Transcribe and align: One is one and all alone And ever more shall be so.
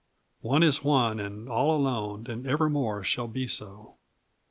One 0.41 0.63
is 0.63 0.83
one 0.83 1.19
and 1.19 1.47
all 1.47 1.71
alone 1.75 2.25
And 2.27 2.47
ever 2.47 2.71
more 2.71 3.03
shall 3.03 3.27
be 3.27 3.45
so. 3.45 3.97